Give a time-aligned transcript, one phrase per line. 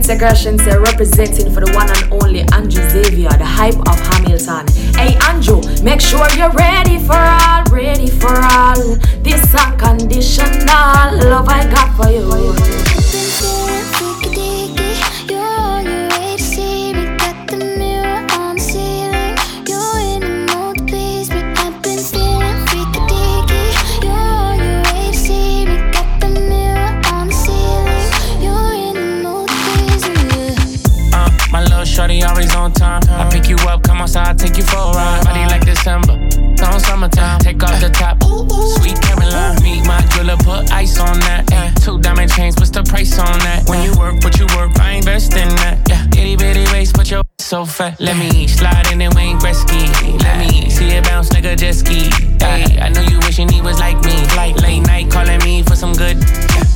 [0.00, 4.66] Great aggression, say representing for the one and only Andrew Xavier, the hype of Hamilton.
[4.94, 8.96] Hey Andrew, make sure you're ready for all, ready for all.
[9.22, 10.56] This unconditional
[11.28, 12.99] love I got for you.
[34.16, 35.24] Outside, take you for a ride.
[35.24, 36.14] Body like December,
[36.66, 37.38] on summertime.
[37.40, 38.22] Take off the top,
[38.78, 39.62] sweet Caroline.
[39.62, 41.46] Meet my jeweler, put ice on that.
[41.82, 43.68] Two diamond chains, what's the price on that?
[43.68, 45.88] When you work, what you work, I invest in that.
[45.88, 48.00] Yeah, itty bitty waist, but your so fat.
[48.00, 49.82] Let me slide in and Wayne Gretzky.
[50.22, 52.10] Let me see it bounce like a jet ski.
[52.42, 54.16] Ay, I know you wishing he was like me.
[54.36, 56.16] Like late night calling me for some good.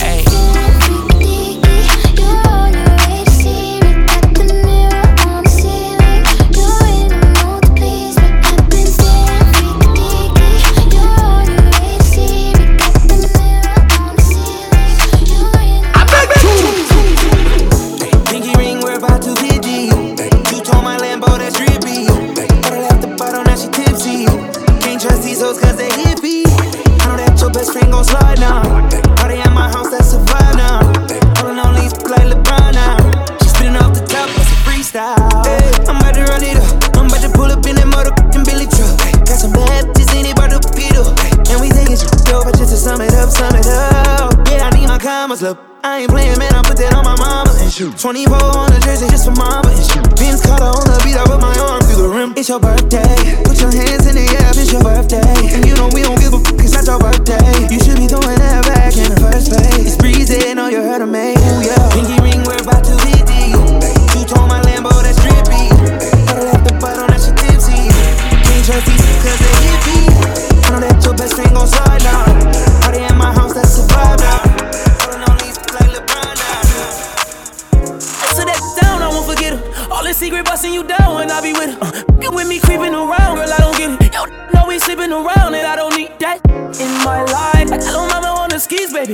[0.00, 1.03] Ay.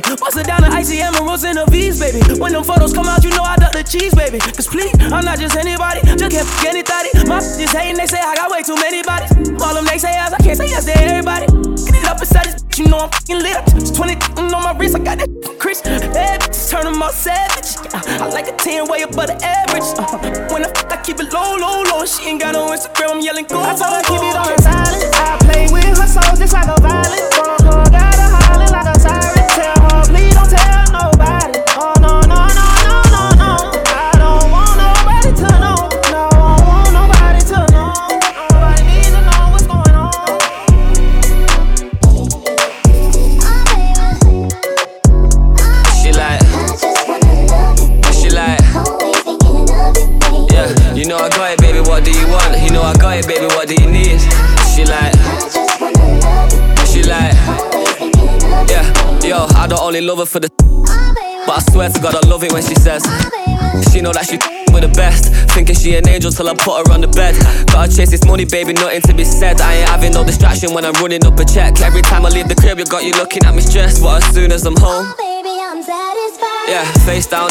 [0.02, 0.16] Baby.
[0.16, 2.20] Bust it down the icy emeralds and the V's, baby.
[2.40, 4.38] When them photos come out, you know I duck the cheese, baby.
[4.38, 7.10] Cause please, I'm not just anybody, just can't f anybody.
[7.26, 9.32] My just hating, they say I got way too many bodies.
[9.60, 11.46] All them they say yes, I can't say yes to everybody.
[11.84, 13.66] Get it up inside this, you know I'm fucking lit up.
[13.66, 15.82] 20 on my wrist, I got that Chris.
[15.82, 17.76] Bad bitches turn them all savage.
[17.94, 19.88] I like a 10 way above the average.
[19.98, 20.18] Uh,
[20.52, 22.04] when I, I keep it low, low, low.
[22.06, 23.60] She ain't got no Instagram, I'm yelling go.
[23.60, 25.14] I told her keep it on silent.
[25.14, 27.29] I play with her soul just like a violin.
[60.10, 60.50] Love her for the,
[61.46, 63.04] but I swear to God I love it when she says.
[63.92, 64.38] She know that she
[64.74, 65.30] with the best.
[65.54, 67.38] Thinking she an angel till I put her on the bed.
[67.70, 69.60] Gotta chase this money, baby, nothing to be said.
[69.60, 71.80] I ain't having no distraction when I'm running up a check.
[71.80, 74.02] Every time I leave the crib, you got you looking at me stressed.
[74.02, 75.14] But as soon as I'm home,
[76.66, 77.50] yeah, face down.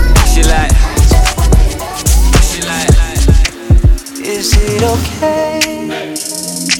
[4.81, 6.15] It okay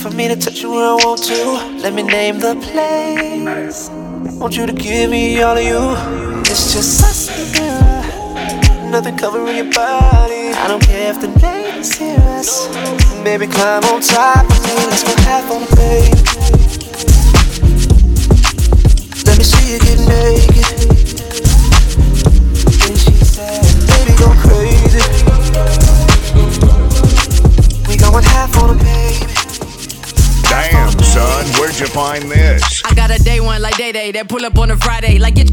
[0.02, 1.82] for me to touch you where I want to?
[1.82, 3.90] Let me name the place.
[4.40, 6.42] Want you to give me all of you.
[6.42, 8.90] It's just us, girl.
[8.90, 10.52] Nothing covering your body.
[10.54, 12.68] I don't care if the neighbors hear us.
[13.24, 14.74] Baby, climb on top of me.
[14.90, 16.18] Let's go half on baby.
[19.26, 21.01] Let me see you get naked.
[28.12, 29.34] We going half on a baby.
[30.44, 32.84] Damn, son, where'd you find this?
[32.84, 35.18] I got a day one like Day Day that pull up on a Friday.
[35.18, 35.50] Like, get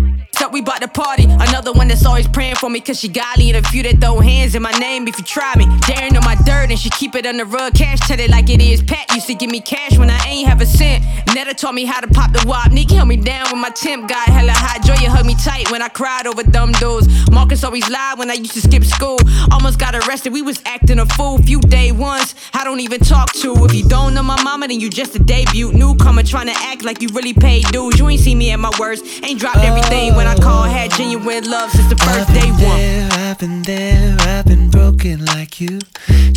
[0.48, 1.24] up, we bout to party.
[1.24, 4.20] Another one that's always praying for me, cause she godly and a few that throw
[4.20, 5.66] hands in my name if you try me.
[5.86, 7.74] Daring on my dirt, and she keep it on the rug.
[7.74, 8.82] Cash tell it like it is.
[8.82, 11.04] Pat used to give me cash when I ain't have a cent.
[11.34, 12.72] Netta taught me how to pop the wop.
[12.72, 14.82] Nick held me down with my temp got hella hot.
[14.84, 17.06] Joya hug me tight when I cried over dumb dudes.
[17.30, 19.18] Marcus always lied when I used to skip school.
[19.52, 21.38] Almost got arrested, we was acting a fool.
[21.38, 23.54] Few day ones, I don't even talk to.
[23.64, 25.72] If you don't know my mama, then you just a debut.
[25.72, 27.98] Newcomer trying to act like you really paid dues.
[27.98, 29.04] You ain't seen me at my worst.
[29.22, 30.64] Ain't dropped everything when I call.
[30.64, 32.60] Had genuine love since the 1st day one.
[32.60, 35.78] There, I've been there, I've been broken like you.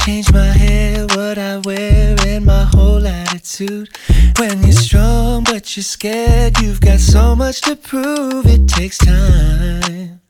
[0.06, 3.89] Changed my hair, what I wear, and my whole attitude.
[4.38, 8.45] When you're strong, but you're scared, you've got so much to prove.
[8.45, 10.21] It takes time.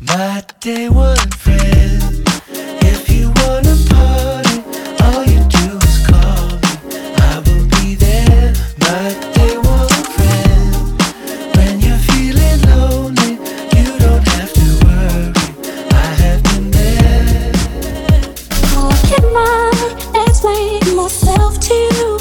[0.00, 2.09] My day one friend.
[21.50, 22.18] Myself to you?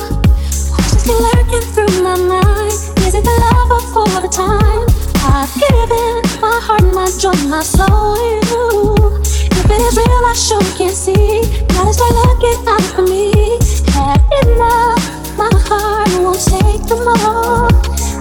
[0.72, 2.72] What's been lurking through my mind?
[3.06, 4.88] Is it the love of all the time?
[5.24, 9.22] I've given my heart, my joy, my soul to you.
[9.52, 11.42] If it is real, I sure can see.
[11.70, 13.58] Gotta start looking out for me.
[13.94, 17.70] Had enough, my heart won't take the more.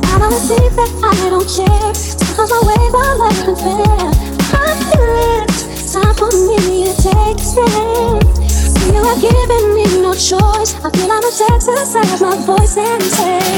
[0.04, 1.94] I don't think that I don't care.
[1.94, 4.10] Sometimes my way my life unfair.
[4.52, 5.48] I feel it.
[5.92, 8.47] Time for me to take a stand.
[8.94, 10.74] You are giving me no choice.
[10.84, 13.57] I feel I'm a exercise my voice and say.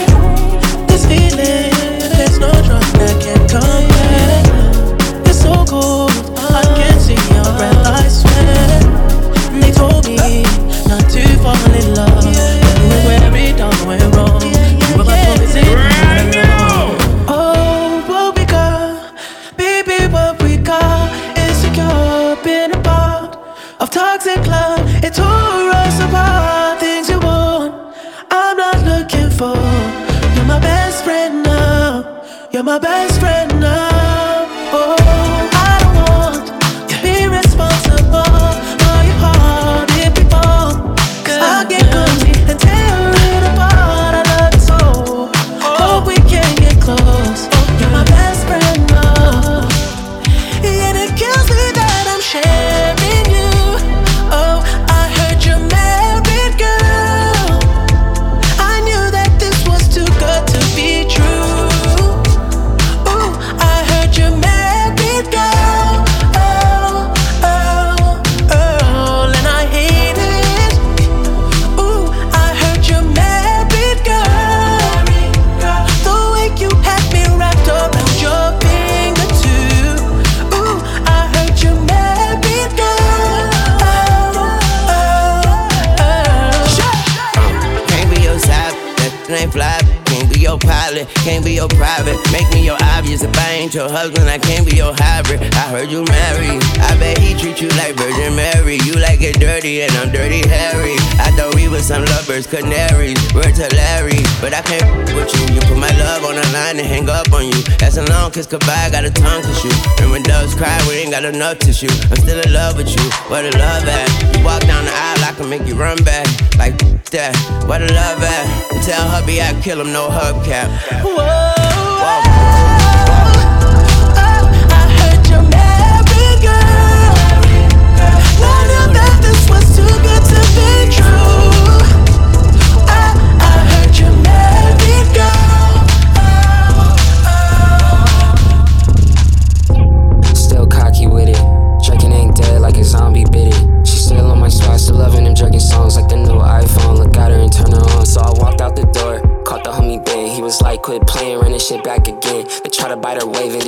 [111.31, 111.89] Enough tissue.
[112.11, 113.03] I'm still in love with you.
[113.31, 114.37] Where the love at?
[114.37, 116.27] You walk down the aisle, I can make you run back.
[116.59, 116.77] Like
[117.11, 117.35] that.
[117.67, 118.85] Where the love at?
[118.85, 120.69] Tell hubby I kill him, no hubcap.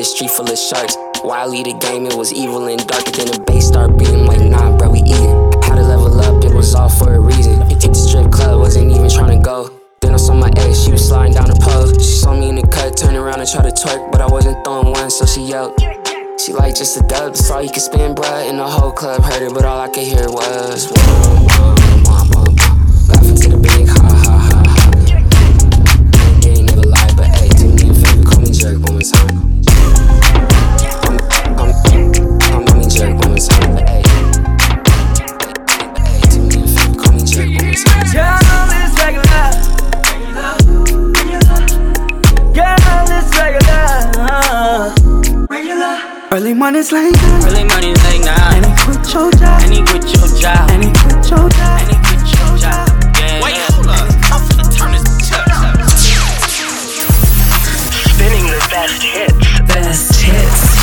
[0.05, 0.97] Street full of sharks.
[1.23, 3.05] Wildly the game, it was evil and dark.
[3.13, 5.37] Then the bass start beating like, nah, bro, we eating.
[5.63, 7.61] Had to level up, it was all for a reason.
[7.71, 9.71] Hit the strip club, wasn't even trying to go.
[10.01, 11.87] Then I saw my ex, she was sliding down the pole.
[11.95, 14.65] She saw me in the cut, turned around and tried to twerk, but I wasn't
[14.65, 15.79] throwing one, so she yelled.
[16.41, 18.49] She like just a dub, that's all you can spend, bruh.
[18.49, 20.91] And the whole club heard it, but all I could hear was.
[20.91, 20.99] Wah,
[21.47, 22.73] wah, wah, wah, wah.
[23.09, 24.83] Laughing to the big ha ha ha ha.
[26.43, 29.52] You ain't never but hey, do me a favor, call me jerk one more time.
[46.33, 47.45] Early mornings late night.
[47.45, 48.57] Early mornings late night.
[48.57, 49.63] And he quit your job.
[49.63, 50.71] And he quit your job.
[50.71, 51.81] And he quit your job.
[51.81, 52.89] And he quit your job.
[53.21, 53.45] Yeah.
[53.45, 54.09] Wait, hold up.
[54.33, 55.47] I'm finna turn this up.
[58.11, 59.39] Spinning the best hits.
[59.69, 60.83] Best hits.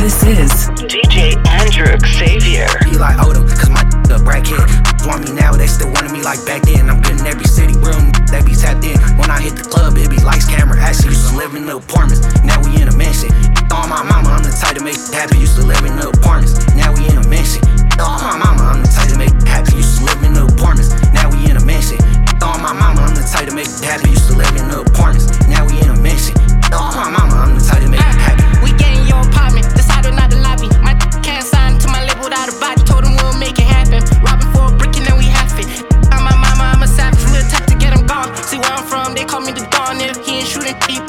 [0.00, 2.68] This is DJ Andrew Xavier.
[2.86, 4.60] He like Odo, cause my the bracket.
[5.04, 6.88] Want me now, they still wanted me like back then.
[6.88, 8.96] I'm getting every city room, they be tapped in.
[9.20, 11.12] When I hit the club, it be lights, camera, action.
[11.12, 13.32] Used to live in the apartments, now we in a mansion.
[13.72, 15.40] All my mama, I'm the type to make it happen.
[15.40, 17.60] Used to live in the apartments, now we in a mansion.
[18.00, 19.76] All my mama, I'm the type to make it happen.
[19.76, 21.98] Used to live in the apartments, now we in a mansion.
[22.40, 24.10] All my mama, I'm the type to make it happen.
[24.10, 26.36] Used to live in the apartments, now we in a mansion.
[26.72, 27.33] All my mama,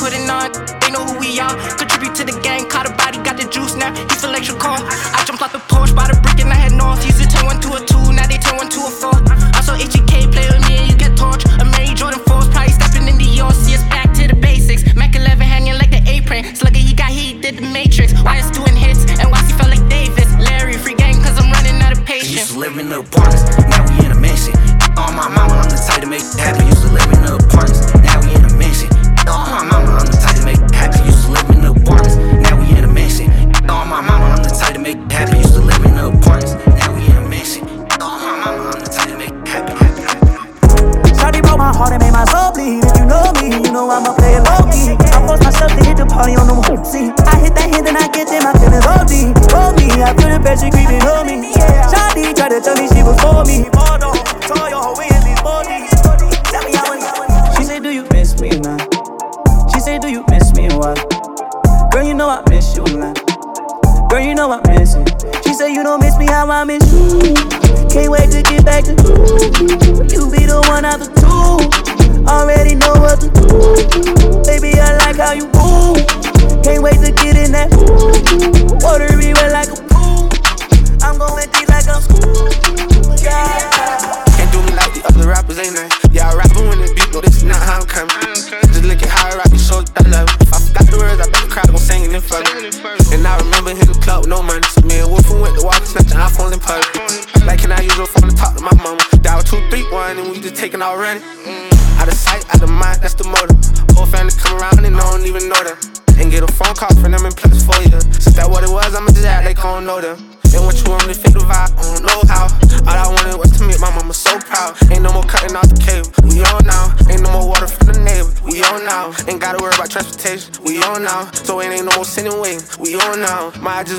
[0.05, 0.53] putting on.
[0.81, 1.55] They know who we are.
[1.81, 3.89] Contribute to the gang, caught a body, got the juice now.
[3.89, 4.55] He feel extra.
[4.61, 6.04] I jumped off the porch, by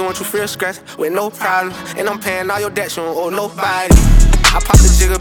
[0.07, 1.75] want you free scratch with no problem.
[1.99, 3.91] And I'm paying all your debts, you don't owe nobody.
[4.55, 5.16] I pop the jigger,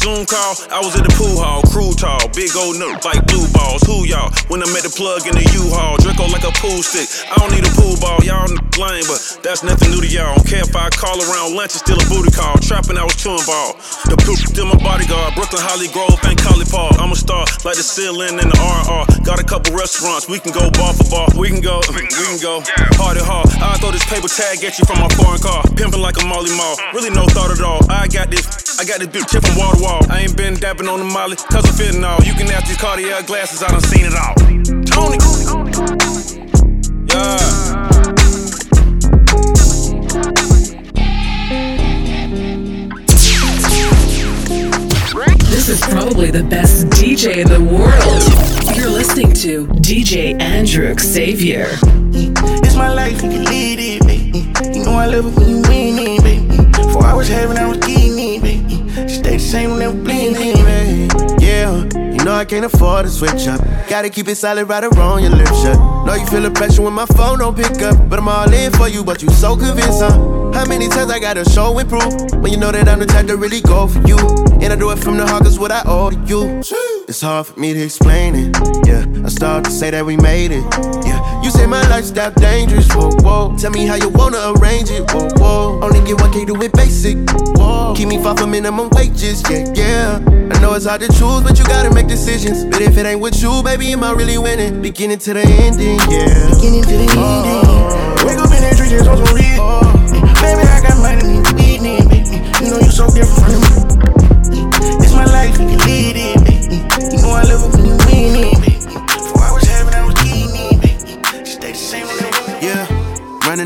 [0.00, 3.44] Zoom call, I was at the pool hall, crew tall, big old nut like blue
[3.52, 3.84] balls.
[3.84, 4.32] Who y'all?
[4.48, 7.04] When I met the plug in the U-Haul, Draco like a pool stick.
[7.28, 8.48] I don't need a pool ball, y'all
[8.80, 10.32] lame, but that's nothing new to y'all.
[10.40, 12.56] Don't care if I call around lunch, it's still a booty call.
[12.64, 13.76] Trapping, I was chewing ball.
[14.08, 15.36] The poop still my bodyguard.
[15.36, 16.96] Brooklyn, Holly Grove, and Collie Park.
[16.96, 19.04] I'm a star like the ceiling and the RR.
[19.28, 21.28] Got a couple restaurants, we can go bar for bar.
[21.36, 22.64] We can go, mm, we can go,
[22.96, 23.52] party hard.
[23.60, 25.60] I throw this paper tag at you from my foreign car.
[25.76, 26.80] Pimping like a Molly Mall.
[26.96, 27.84] Really no thought at all.
[27.92, 28.48] I got this,
[28.80, 30.06] I got this bitch tip from wall to wall.
[30.10, 32.22] I ain't been dapping on the molly, cause I'm fitting all.
[32.22, 34.34] You can ask these cardiac glasses, I done seen it all.
[34.86, 35.18] Tony!
[37.08, 37.80] Yeah.
[45.50, 48.76] This is probably the best DJ in the world.
[48.76, 51.68] You're listening to DJ Andrew Xavier.
[52.64, 54.38] It's my life, you can lead it, baby.
[54.78, 56.70] You know I love it when you mean it, baby.
[56.70, 58.39] Before I was having, I was getting it, baby.
[58.39, 58.39] Stay the
[59.50, 61.08] same, never bleeding, baby.
[61.44, 63.60] Yeah, you know I can't afford to switch up.
[63.88, 65.76] Gotta keep it solid right around your lips shut.
[66.06, 68.08] Know you feel the pressure when my phone don't pick up.
[68.08, 70.39] But I'm all in for you, but you so convinced, huh?
[70.54, 72.32] How many times I gotta show and prove?
[72.42, 74.18] When you know that I'm the type to really go for you.
[74.60, 76.62] And I do it from the heart, cause what I owe to you.
[77.08, 78.56] It's hard for me to explain it.
[78.86, 80.64] Yeah, I start to say that we made it.
[81.04, 82.86] Yeah, you say my lifestyle dangerous.
[82.92, 83.56] Whoa, whoa.
[83.56, 85.10] Tell me how you wanna arrange it.
[85.10, 85.80] Whoa, whoa.
[85.82, 87.16] Only get one K do it basic.
[87.56, 87.94] Whoa.
[87.96, 89.42] Keep me far from minimum wages.
[89.50, 90.50] Yeah, yeah.
[90.52, 92.64] I know it's hard to choose, but you gotta make decisions.
[92.64, 94.82] But if it ain't with you, baby, am I really winning?
[94.82, 96.50] Beginning to the ending, yeah.
[96.54, 97.18] Beginning to the ending.
[97.18, 98.09] Uh-huh.
[98.30, 98.70] Wake up in the.
[100.40, 102.38] Baby, I got money, need to beat me, baby.
[102.64, 105.02] You know you so different from me.
[105.02, 106.76] It's my life, you can lead it, baby.
[107.10, 108.69] You know I live it when you mean it, baby.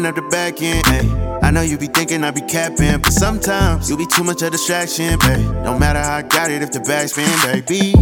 [0.04, 0.82] Running up the back end.
[0.86, 1.40] Ay.
[1.42, 4.48] I know you be thinking I be capping, but sometimes you be too much of
[4.48, 5.40] a distraction, babe.
[5.64, 7.92] No matter how I got it if the backspin, baby.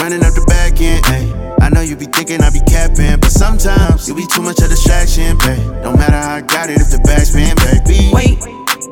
[0.00, 1.56] Running up the back end, ay.
[1.60, 4.66] I know you be thinking I be capping, but sometimes you be too much of
[4.66, 5.82] a distraction, babe.
[5.82, 8.10] No matter how I got it if the backspin, baby.
[8.12, 8.38] Wait,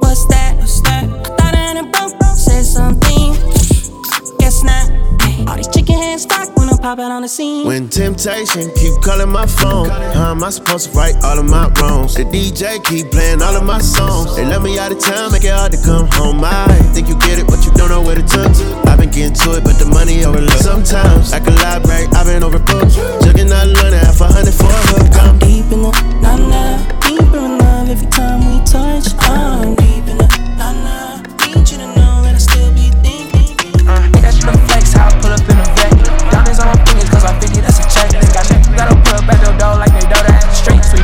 [0.00, 0.56] what's that?
[0.56, 1.37] What's that?
[6.88, 7.66] Stock when I pop out on the scene.
[7.66, 11.68] When temptation keep calling my phone, how am I supposed to right all of my
[11.80, 12.14] wrongs?
[12.14, 14.36] The DJ keep playing all of my songs.
[14.36, 16.42] They let me out of town, make it hard to come home.
[16.44, 18.64] I think you get it, but you don't know where to turn to.
[18.88, 20.64] I've been getting to it, but the money overlooked.
[20.64, 22.94] Sometimes I can lie break, I've been overbooked.
[23.22, 25.12] Jugging out learning half a hundred for a hook.
[25.20, 25.92] I'm deep in the
[26.22, 29.12] nah nah, deeper in love every time we touch.
[29.20, 30.97] I'm deep in the nah nah.
[39.58, 40.97] though like they know that in the streets.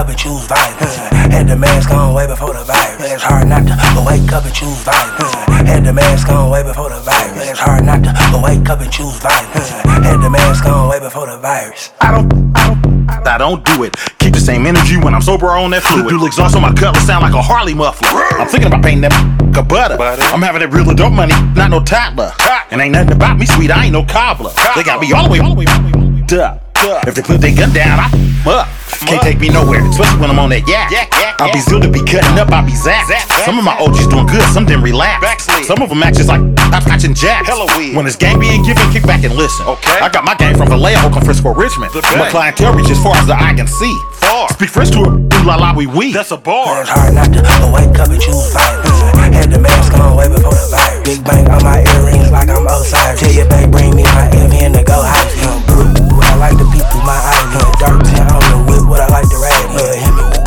[0.00, 0.96] Up and choose violence.
[1.28, 3.12] Had the mask on way before the virus.
[3.12, 5.34] It's hard not to wake up and choose violence.
[5.68, 7.50] Had the mask on way before the virus.
[7.50, 9.68] It's hard not to wake up and choose violence.
[9.84, 11.92] Had the mask on way before the virus.
[12.00, 13.94] I don't, I don't, I don't do it.
[14.18, 16.08] Keep the same energy when I'm sober on that fluid.
[16.08, 18.08] Dual exhaust on my cutlass sound like a Harley muffler.
[18.40, 19.12] I'm thinking about painting that
[19.54, 20.00] a butter.
[20.00, 22.32] I'm having that real adult money, not no toddler.
[22.70, 24.52] And ain't nothing about me sweet, I ain't no cobbler.
[24.74, 27.06] They got me all the way, all the way, all the way up.
[27.06, 28.08] If they put their gun down, I
[28.40, 28.79] f up.
[29.06, 30.92] Can't take me nowhere, especially when I'm on that yak.
[31.40, 33.08] I'll be zilled to be cutting up, I'll be zapped.
[33.44, 35.48] Some of my OGs doing good, some didn't relapse.
[35.66, 37.48] Some of them act just like hopscotch and jacks.
[37.96, 39.66] When it's gang being given, kick back and listen.
[39.66, 39.98] Okay.
[40.00, 41.92] I got my game from Vallejo, Oakland, Frisco, Richmond.
[42.16, 43.94] My clientele reach as far as the eye can see.
[44.20, 44.48] Far.
[44.52, 46.12] Speak French to it, ooh la la, we we.
[46.12, 46.82] That's a bar.
[46.82, 47.40] It's hard not to
[47.72, 49.00] wake up and choose violence.
[49.30, 51.06] Had the mask on way before the virus.
[51.06, 53.20] Big bang on my earrings like I'm Osiris.
[53.20, 55.22] Tell your babe bring me my MN in to go high.
[55.38, 56.09] Young brew, I
[56.40, 57.52] like peek through my eyes.
[57.54, 59.70] Young dark tan on the whip, what I like to rap.
[59.76, 60.39] Yeah, hit me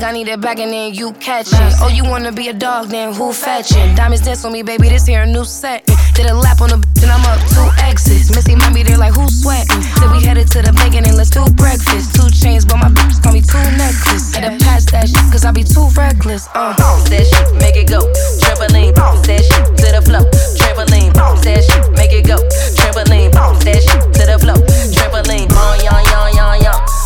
[0.00, 1.72] like I need it back and then you catch it.
[1.80, 3.94] Oh, you wanna be a dog, then who fetching?
[3.94, 5.84] Diamonds dance on me, baby, this here a new set.
[6.14, 8.30] Did a lap on the bitch and I'm up two exits.
[8.34, 9.82] Missy be there like who's sweating?
[10.00, 12.14] Said we headed to the bacon and let's do breakfast.
[12.14, 14.34] Two chains, but my bitch call me two necklace.
[14.34, 16.48] Had to pass that shit, cause I be too reckless.
[16.54, 16.74] Uh.
[16.76, 18.00] Bounce that shit, make it go.
[18.40, 20.24] Trampoline, bounce that shit to the floor.
[20.56, 22.36] Trampoline, bounce that shit, make it go.
[22.78, 24.56] Trampoline, bounce that shit to the floor.
[24.96, 26.99] Trampoline, yon yon yon yon, yon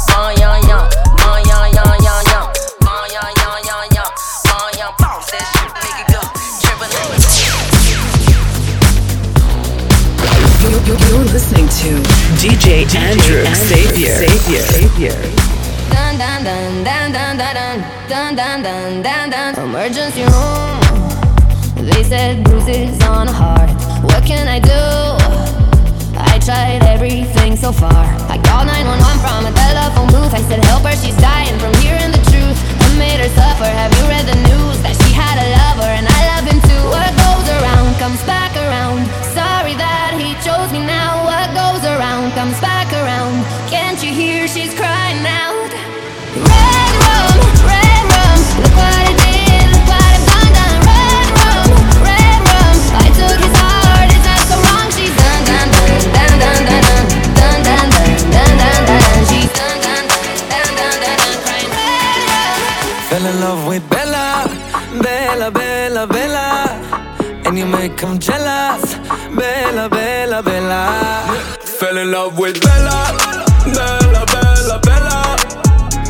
[12.45, 14.27] to DJ, Andrew Xavier.
[14.27, 14.63] Xavier.
[14.63, 15.17] Xavier.
[15.89, 20.81] Dun dun dun dun dun dun dun dun dun dun dun Emergency room.
[21.77, 23.71] They said bruises on the heart.
[24.05, 24.85] What can I do?
[26.17, 28.05] I tried everything so far.
[28.29, 30.35] I called 911 from a telephone booth.
[30.35, 32.74] I said, Help her, she's dying from hearing the truth.
[32.99, 33.65] Made her suffer.
[33.65, 36.85] Have you read the news that she had a lover and I love him too?
[36.95, 39.03] What goes around comes back around.
[39.35, 41.25] Sorry that he chose me now.
[41.27, 43.43] What goes around comes back around.
[43.69, 45.71] Can't you hear she's crying out?
[46.39, 47.54] Red rum.
[66.07, 67.43] Bella, Bella.
[67.47, 68.97] And you make him jealous,
[69.35, 71.57] Bella, Bella, Bella.
[71.61, 73.17] Fell in love with Bella,
[73.65, 75.37] Bella, Bella, Bella.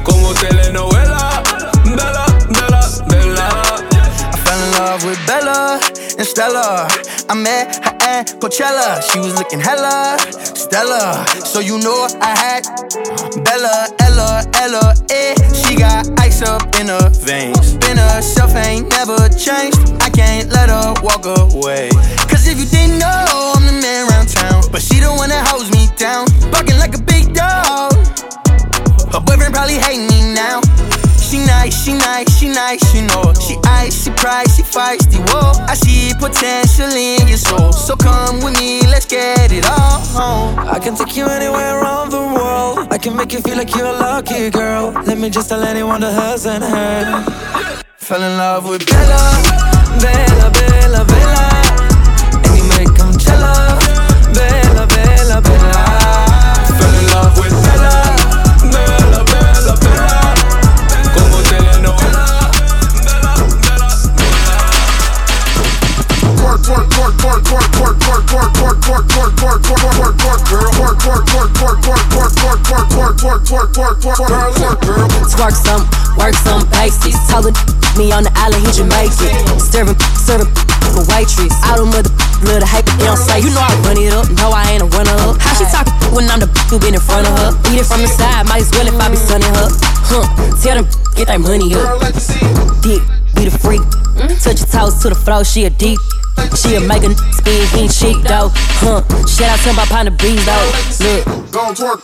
[0.03, 1.43] Como telenovela,
[1.85, 3.49] Bella, Bella, Bella.
[4.33, 5.05] I fell in love
[6.25, 6.89] Stella.
[7.29, 9.03] I met her at Coachella.
[9.11, 10.17] She was looking hella
[10.55, 11.25] Stella.
[11.45, 12.65] So you know I had
[13.45, 15.35] Bella, Ella, Ella, eh.
[15.53, 17.75] She got ice up in her veins.
[17.77, 19.79] Been herself ain't never changed.
[20.01, 21.91] I can't let her walk away.
[22.31, 24.63] Cause if you didn't know, I'm the man around town.
[24.73, 26.27] But she the one that holds me down.
[26.51, 27.93] Barking like a big dog.
[29.13, 30.61] Her boyfriend probably hate me now.
[31.35, 33.33] She nice, she nice, she nice, you know.
[33.41, 35.51] She ice, she price, she feisty, whoa.
[35.67, 37.73] I see potential in your soul.
[37.73, 40.69] So come with me, let's get it all on.
[40.69, 42.87] I can take you anywhere around the world.
[42.93, 44.93] I can make you feel like you're a lucky girl.
[45.07, 47.27] Let me just tell anyone that hasn't heard.
[47.97, 49.43] Fell in love with Bella,
[49.99, 51.47] Bella, Bella, Bella.
[52.45, 53.74] And you make them jealous.
[67.05, 70.41] Twerk, twerk, twerk, twerk, twerk, twerk, twerk, twerk, twerk, twerk, twerk, twerk, twerk, twerk, twerk,
[70.49, 70.73] girl.
[70.73, 74.79] Twerk, twerk, twerk, twerk, twerk, twerk, twerk, twerk, twerk, twerk, twerk, twerk, twerk, girl, twerk,
[74.81, 75.05] girl.
[75.37, 75.85] Twerk some,
[76.17, 77.21] work some basics.
[77.29, 77.53] Tell her
[78.01, 79.37] me on the island, he Jamaican.
[79.61, 80.49] Serving, serving
[80.97, 81.53] a waitress.
[81.69, 82.09] All them other
[82.41, 83.45] little hype, they don't say.
[83.45, 85.37] You know I run it up, no I ain't a runner up.
[85.45, 85.85] How she talk
[86.17, 87.53] when I'm the who been in front of her?
[87.69, 89.69] Eat it from the side, might as well if I be sunning her.
[90.09, 90.25] Huh?
[90.65, 90.89] Tell them
[91.21, 92.01] get that money up.
[92.81, 93.05] Dick,
[93.37, 93.85] be the freak.
[94.17, 94.33] Hmm?
[94.41, 96.01] Touch your toes to the floor, she a deep.
[96.57, 98.51] She a a spin, he ain't cheap though.
[98.81, 99.03] Huh?
[99.27, 100.71] Shout out to my partner breeze though.
[101.03, 101.25] Look.
[101.55, 102.03] Gon' twerk,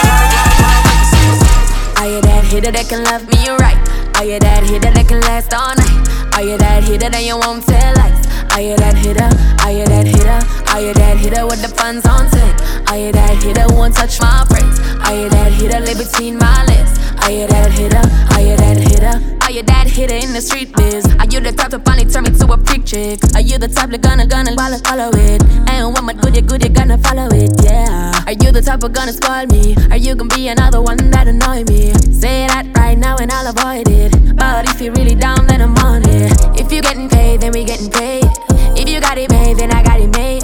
[2.60, 3.80] hitter that can love me right?
[4.16, 6.36] Are you that hitter that can last all night?
[6.36, 8.39] Are you that hitter that you won't tell lies?
[8.52, 9.30] Are you that hitter?
[9.62, 10.40] Are you that hitter?
[10.74, 12.50] Are you that hitter with the funds on ten?
[12.88, 14.80] Are you that hitter won't touch my friends?
[15.06, 16.98] Are you that hitter live between my legs?
[17.22, 18.02] Are you that hitter?
[18.34, 19.40] Are you that hitter?
[19.50, 21.06] Are you that hitter in the street biz?
[21.18, 23.18] Are you the type to finally turn me to a freak chick?
[23.34, 25.42] Are you the type that gonna gonna follow follow it?
[25.70, 27.50] And what my good you good you gonna follow it?
[27.62, 28.12] Yeah.
[28.26, 29.74] Are you the type of gonna spoil me?
[29.90, 31.94] Are you gonna be another one that annoy me?
[32.14, 34.36] Say that right now and I'll avoid it.
[34.36, 36.32] But if you're really down, then I'm on it.
[36.60, 38.49] If you're getting paid, then we getting paid.
[38.76, 40.42] If you got it made, then I got it made.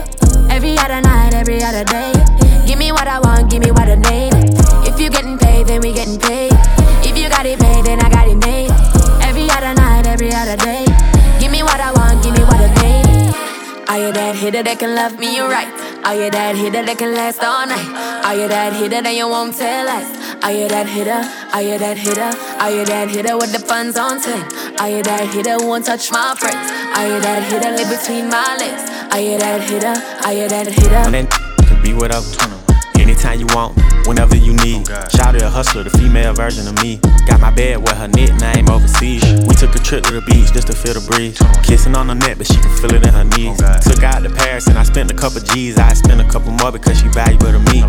[0.51, 2.13] Every other night, every other day.
[2.67, 4.35] Give me what I want, give me what I need.
[4.87, 6.53] If you getting paid, then we getting paid.
[7.05, 8.71] If you got it made, then I got it made.
[9.23, 10.85] Every other night, every other day.
[11.41, 13.35] Give me what I want, give me what I need.
[13.89, 15.96] Are you that hitter that can love me right?
[16.07, 17.83] Are you that hitter that can last all night?
[18.25, 20.07] Are you that hitter that you won't tell lies?
[20.45, 21.19] Are you that hitter?
[21.53, 22.31] Are you that hitter?
[22.63, 24.39] Are you that hitter with the funds on ten?
[24.79, 26.71] Are you that hitter who won't touch my friends?
[26.95, 28.87] Are you that hitter live between my legs?
[29.11, 29.99] Are you that hitter?
[30.25, 30.95] Are you that hitter?
[30.95, 31.27] And then
[31.67, 32.56] can be without whatever.
[33.07, 34.89] Anytime you want, whenever you need.
[35.15, 36.99] Shout a hustler, the female version of me.
[37.29, 39.23] Got my bed with her nickname overseas.
[39.47, 41.39] We took a trip to the beach just to feel the breeze.
[41.63, 43.63] Kissing on her neck, but she can feel it in her knees.
[43.87, 45.79] Took out to Paris and I spent a couple G's.
[45.79, 47.87] I spent a couple more because she valuable to me.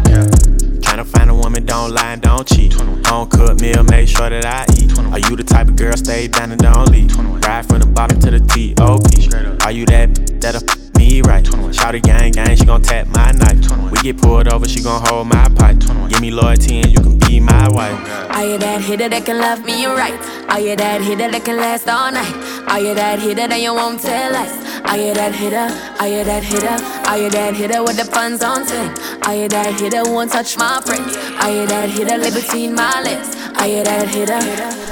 [0.85, 2.73] Tryna find a woman, don't lie and don't cheat.
[3.09, 4.93] Home cooked meal, make sure that I eat.
[4.99, 7.09] Are you the type of girl stay down and don't leave?
[7.41, 9.65] Ride from the bottom to the T.O.P.
[9.65, 11.45] Are you that that'll f- me right?
[11.73, 13.59] Shout a gang gang, she gon' tap my knife.
[13.91, 15.79] We get pulled over, she gon' hold my pipe.
[16.09, 17.97] Give me loyalty and you can be my wife.
[18.35, 20.19] Are you that hitter that can love me right?
[20.49, 22.33] Are you that hitter that can last all night?
[22.67, 24.55] Are you that hitter that you won't tell lies?
[24.85, 25.67] Are you that hitter?
[25.99, 26.77] Are you that hitter?
[27.09, 28.89] Are you that hitter with the funds on ten?
[29.23, 31.15] Are you that hitter won't touch my friends?
[31.41, 33.35] Are you that hitter live between my legs?
[33.59, 34.39] Are you that hitter?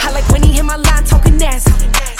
[0.05, 1.74] I like when he hit my line talking nasty.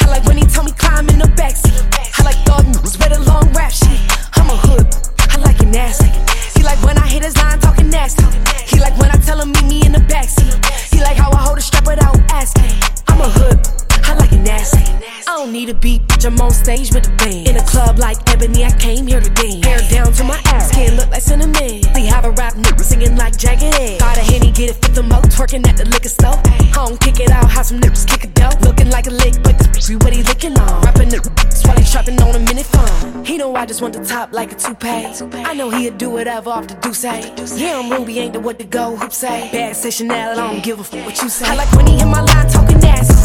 [0.05, 1.73] I like when he told me climb in the backseat.
[2.19, 3.99] I like thought moves with a long rap sheet.
[4.37, 4.85] I'm a hood.
[5.33, 6.13] I like it nasty.
[6.53, 8.23] He like when I hit his line talking nasty.
[8.69, 10.53] He like when I tell him meet me in the backseat.
[10.93, 12.69] He like how I hold a strap without asking.
[13.07, 13.57] I'm a hood.
[14.05, 14.85] I like it nasty.
[15.27, 16.25] I don't need a beat, bitch.
[16.25, 17.47] I'm on stage with a band.
[17.49, 19.65] In a club like Ebony, I came here to dance.
[19.65, 21.81] Hair down to my ass, skin look like cinnamon.
[21.95, 23.99] We have a rap nigga singing like Jagged Edge.
[23.99, 26.37] Got a henny, get it for the mo, twerking at the liquor store.
[26.77, 28.04] Home, kick it out, have some nips,
[33.75, 35.43] just want the top like a toupee.
[35.43, 37.33] I know he'll do whatever off the say.
[37.57, 39.49] Yeah, I'm Ruby, ain't the what to go, hoop say.
[39.51, 41.45] Bad session now, I don't give a fuck what you say.
[41.45, 43.24] I like when he hit my line talking nasty.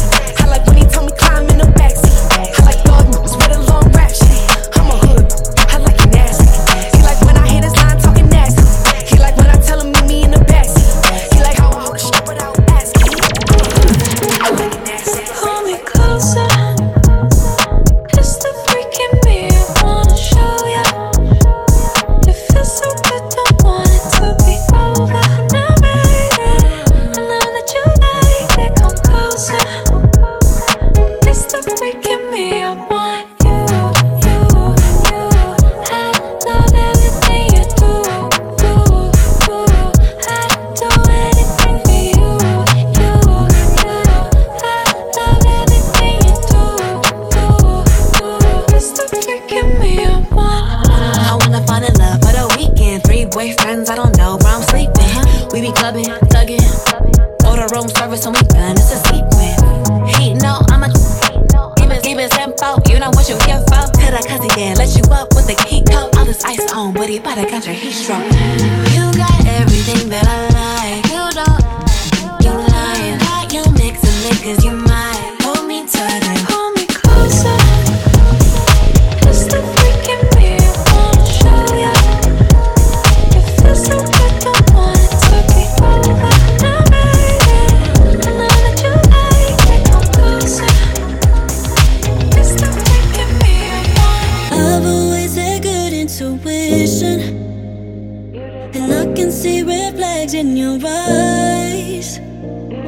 [98.91, 102.19] I can see red flags in your eyes.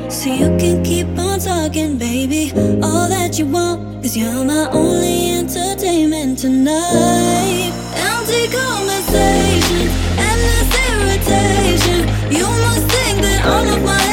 [0.09, 2.51] So you can keep on talking, baby.
[2.83, 7.71] All that you want is you're my only entertainment tonight.
[7.95, 9.87] Empty conversation,
[10.29, 11.99] endless irritation.
[12.31, 14.12] You must think that all of my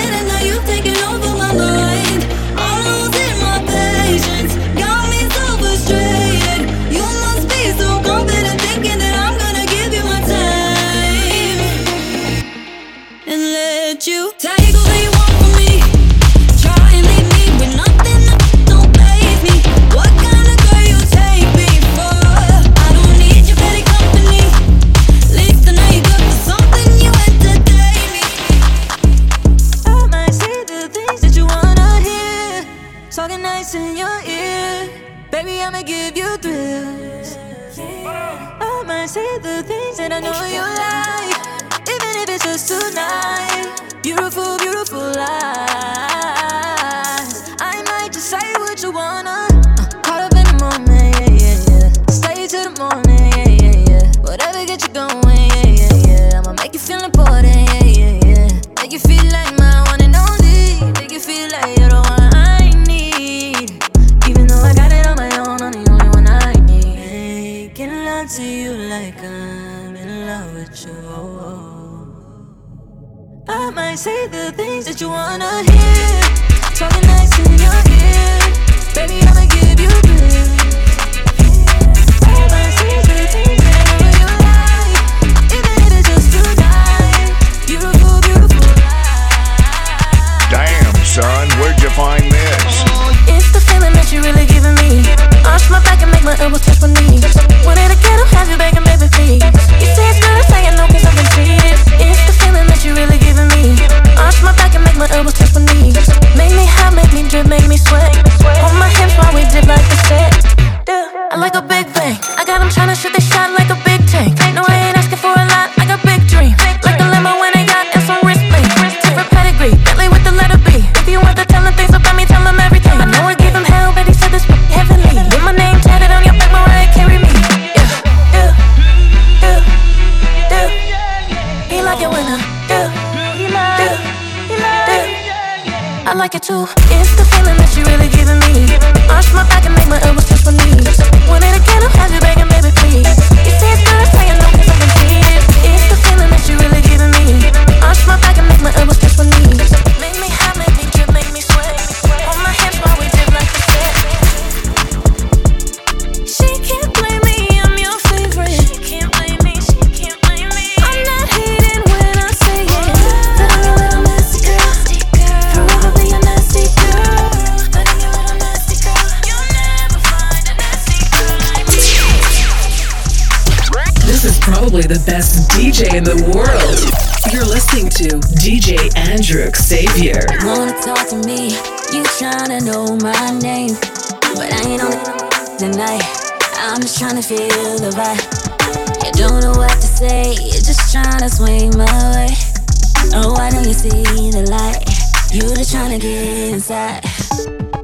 [196.00, 197.04] get inside.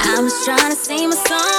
[0.01, 1.56] I'm just trying to sing my song.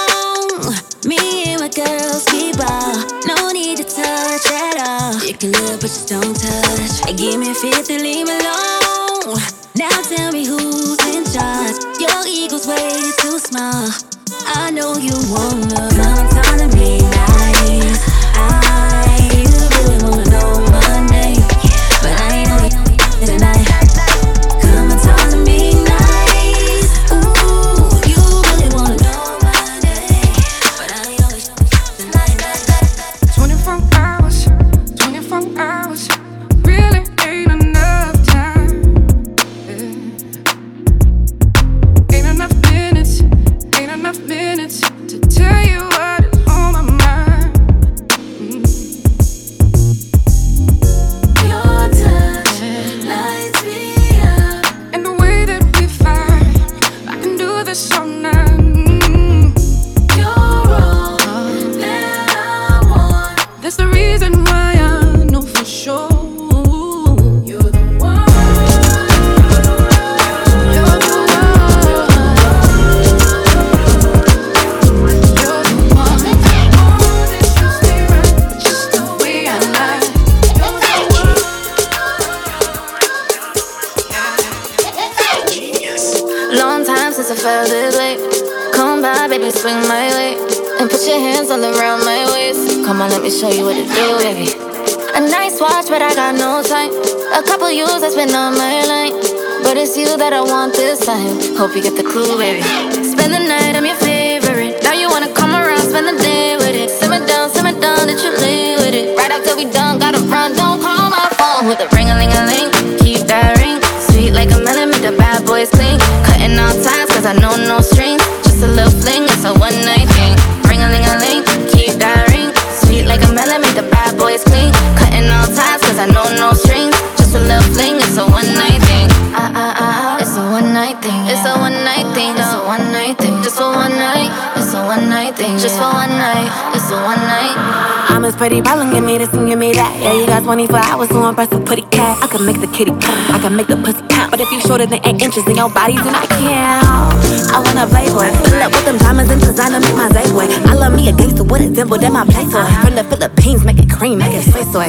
[138.48, 138.90] pretty problem.
[138.90, 139.92] Give me this and give me that.
[140.00, 142.16] Yeah, you got 24 hours so impressive, pretty cat.
[142.24, 144.30] I can make the kitty pop, I can make the pussy pop.
[144.30, 147.12] But if you shorter than 8 inches in your body, then I count.
[147.52, 148.32] I wanna play boy.
[148.48, 150.48] Fill up with them diamonds and designer, make my day boy.
[150.64, 152.48] I love me a gangster with a dimple, then my place.
[152.48, 154.88] From the Philippines, make it cream, make it soy soy.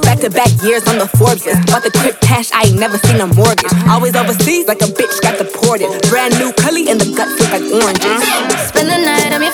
[0.00, 1.68] Back to back years on the Forbes list.
[1.68, 3.72] Bought the crib cash, I ain't never seen a mortgage.
[3.92, 5.92] Always overseas, like a bitch got deported.
[6.08, 8.24] Brand new cully and the guts look like oranges.
[8.72, 9.52] Spend the night, I'm your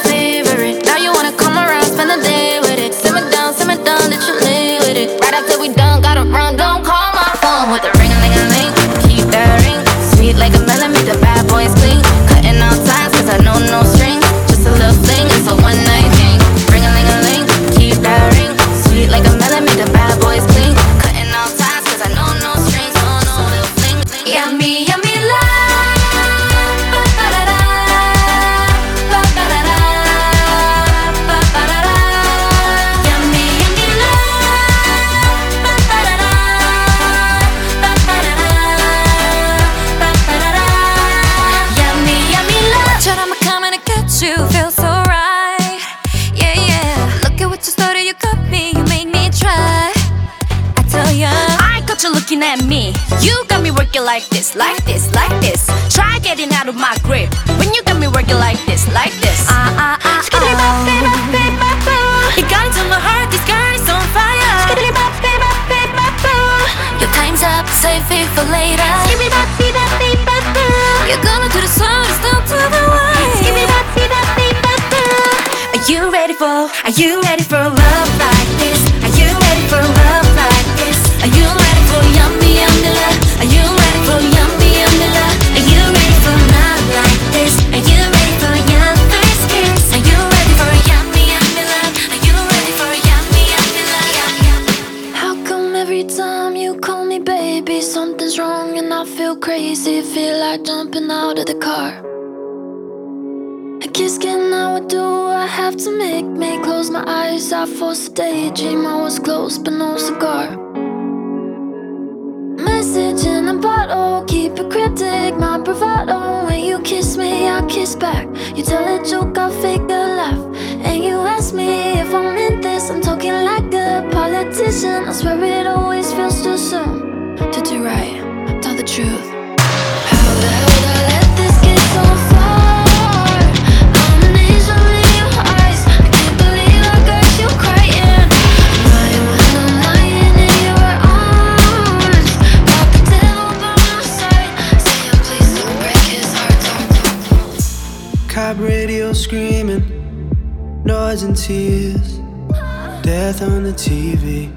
[153.32, 154.52] death on the TV,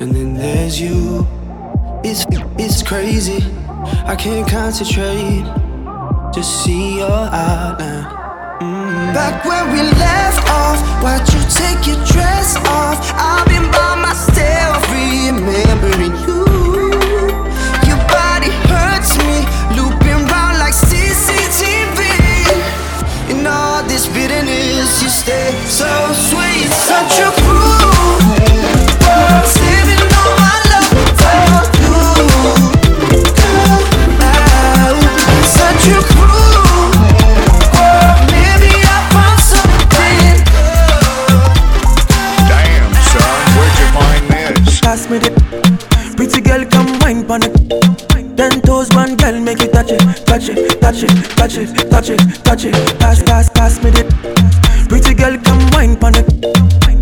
[0.00, 1.26] and then there's you.
[2.04, 2.26] It's
[2.58, 3.42] it's crazy.
[4.04, 5.44] I can't concentrate.
[6.34, 8.04] Just see your outline.
[8.60, 9.14] Mm.
[9.14, 12.98] Back where we left off, why'd you take your dress off?
[13.14, 16.29] I've been by myself, remembering you.
[50.30, 52.74] touch it, touch it, touch it, touch it, touch it.
[53.00, 54.04] Pass, pass, pass me the.
[54.88, 56.28] Pretty girl, come wine pon it.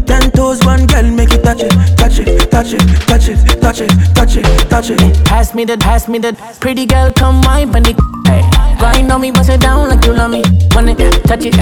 [0.06, 4.14] Ten toes, one girl, make touch it, touch it, touch it, touch it, touch it,
[4.14, 5.24] touch it, touch it.
[5.24, 8.42] Pass me the, pass me the pretty girl, come wine, but hey.
[8.78, 10.42] Grind on me, bust it down like you love me.
[10.74, 11.56] Wanna touch it,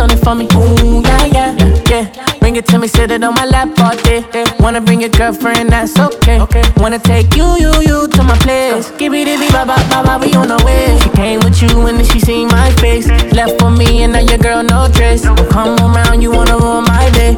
[0.00, 0.48] on it for me.
[0.54, 2.36] Ooh, yeah, yeah, yeah.
[2.40, 4.24] Bring it to me, sit it on my lap all day.
[4.58, 6.40] Wanna bring your girlfriend, that's okay.
[6.40, 6.62] okay.
[6.78, 8.90] Wanna take you, you, you to my place.
[8.92, 10.98] Give me the ba ba ba ba, we on our way.
[11.02, 13.06] She came with you and then she seen my face.
[13.32, 15.22] Left for me and now your girl no trace.
[15.22, 17.36] Don't come around, you wanna ruin my day.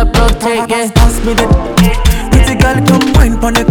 [0.00, 0.90] Up, rotate, yeah.
[0.92, 1.44] Pass me the
[2.32, 3.68] pretty girl, come wine pon it.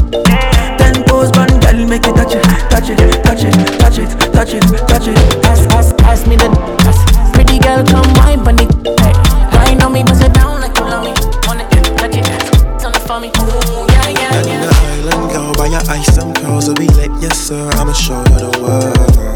[0.78, 4.54] Ten toes, one girl, make it touch it, touch it, touch it, touch it, touch
[4.54, 5.42] it, touch it.
[5.42, 6.48] Pass, pass, pass me the
[6.86, 7.02] pass.
[7.34, 8.70] Pretty girl, come wine pon it.
[9.50, 11.14] Grind on me, bust it down like you love me.
[11.48, 11.68] Wanna
[11.98, 12.26] touch it,
[12.80, 13.30] turn it for me.
[13.30, 16.86] Ooh, yeah, yeah, And in the island girl, by your ice and pearls, will be
[16.90, 17.68] lit, yes sir.
[17.74, 19.29] I'ma show you the world.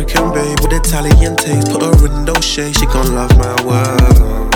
[0.00, 1.70] African babe with Italian taste.
[1.70, 4.50] Put her in those shades, she gon' love my world.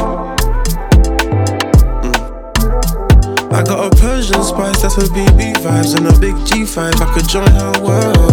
[2.00, 3.52] Mm.
[3.52, 6.98] I got a Persian spice, that's her BB vibes, and a big G5.
[6.98, 8.32] I could join her world.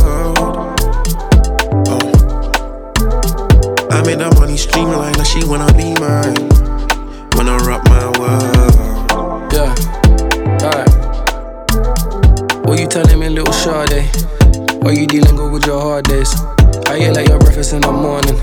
[1.90, 2.00] Oh.
[3.92, 6.48] I made her money streamline, now she wanna be mine.
[7.36, 9.52] Wanna rock my world.
[9.52, 9.76] Yeah,
[10.64, 10.90] alright.
[12.66, 14.10] What you telling me, little Sade?
[14.86, 16.34] Or you dealing good with your hard days?
[16.88, 18.38] I hear like your breakfast in the morning.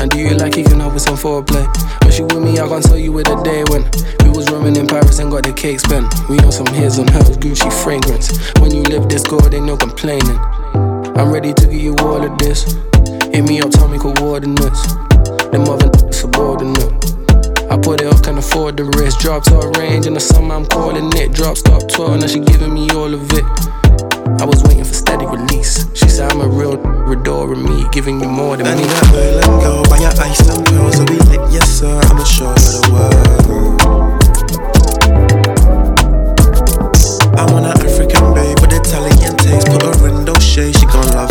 [0.00, 1.66] And do you like kicking up with some foreplay?
[2.02, 3.90] When she with me, I can't tell you where the day went.
[4.22, 6.06] We was roaming in Paris and got the cake spent.
[6.28, 8.30] We on some hairs on hers, Gucci fragrance.
[8.60, 10.38] When you live this good, ain't no complaining.
[11.18, 12.62] I'm ready to give you all of this.
[13.34, 14.94] Hit me up, tell me coordinates.
[15.50, 16.94] Them other subordinate.
[17.70, 19.20] I put it up, can afford the risk.
[19.20, 21.32] Drop to a range in the summer, I'm calling it.
[21.32, 23.44] Drop stop 12, now she giving me all of it.
[24.40, 25.86] I was waiting for steady release.
[25.94, 26.74] She said I'm a real
[27.10, 28.82] adoring me, giving you more than And me.
[28.84, 31.98] in that island girl, by your ice and pearls, will be lit, yes sir.
[32.10, 34.18] I'ma show you the world.
[37.38, 39.66] I want an African babe with Italian taste.
[39.68, 41.27] Put her in those shades, she gon' love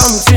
[0.00, 0.29] some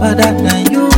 [0.00, 0.88] better, than you.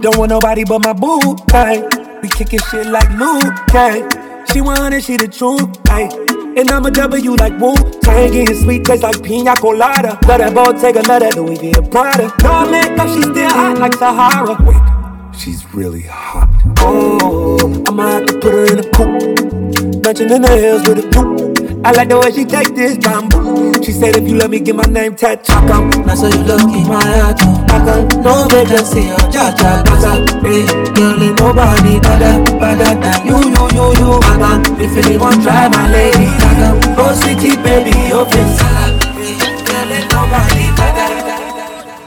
[0.00, 1.86] Don't want nobody but my boo, hey.
[2.22, 4.06] We kicking shit like Luke, hey.
[4.52, 6.08] She wanted she the truth, hey.
[6.56, 10.18] And I'm a W like Wu Tang, getting sweet taste like pina colada.
[10.26, 12.32] Let that ball take another Louis V Prada.
[12.42, 14.56] No makeup, she still hot like Sahara.
[14.64, 16.50] Wait, she's really hot.
[16.78, 20.04] Oh, I'ma have to put her in a coupe.
[20.04, 21.86] Matching in the hills with a coupe.
[21.86, 23.49] I like the way she take this bamboo.
[23.90, 25.66] She said if you let me get my name tattooed.
[26.06, 27.66] Now so you look in my heart, oh.
[27.66, 30.14] Pakam, no vacancy, oh, cha cha gaza.
[30.46, 30.62] Hey,
[30.94, 34.10] girl, ain't nobody better, better than you, you, you, you.
[34.22, 36.78] Pakam, if anyone try my lady, Pakam.
[37.02, 38.94] Oh, sweetie baby, sala.
[39.18, 39.34] Hey,
[39.66, 41.10] girl, ain't nobody better.
[41.26, 41.98] Down,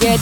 [0.00, 0.18] get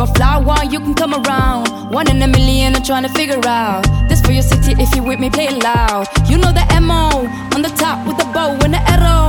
[0.00, 1.68] you a you can come around.
[1.92, 3.82] One in a million, I'm trying to figure out.
[4.08, 6.08] This for your city, if you with me, play loud.
[6.26, 9.28] You know the MO, on the top with the bow and the arrow.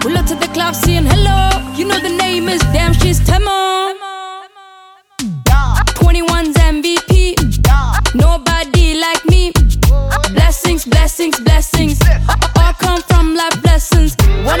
[0.00, 1.48] Pull up to the club, saying hello.
[1.74, 3.94] You know the name is damn, she's Temo.
[6.00, 7.34] 21's MVP.
[8.14, 9.52] Nobody like me.
[10.34, 11.98] Blessings, blessings, blessings.
[12.58, 14.16] All come from life blessings.
[14.44, 14.60] One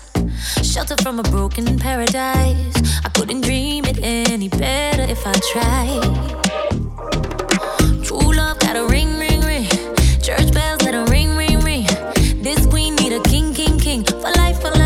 [0.71, 2.75] shelter from a broken paradise.
[3.03, 6.01] I couldn't dream it any better if I tried.
[8.05, 9.67] True love got a ring, ring, ring.
[10.21, 11.87] Church bells that a ring, ring, ring.
[12.41, 14.80] This queen need a king, king, king for life, for life.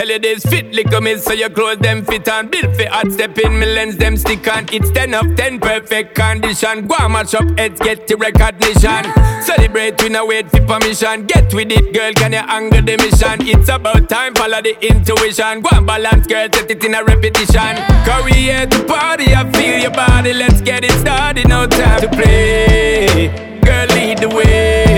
[0.00, 3.12] Tell you this fit lick me so your clothes them fit on Built for hot
[3.12, 6.86] step in me lens them stick on It's 10 of 10 perfect condition.
[6.86, 9.04] Go and match up heads get the recognition.
[9.42, 11.26] Celebrate we no wait for permission.
[11.26, 13.46] Get with it girl can you angle the mission?
[13.46, 15.60] It's about time follow the intuition.
[15.60, 17.76] Go and balance girl set it in a repetition.
[18.24, 20.32] We here to party I feel your body.
[20.32, 23.28] Let's get it started No time to play.
[23.60, 24.89] Girl lead the way